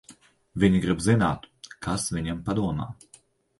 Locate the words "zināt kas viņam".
1.09-2.43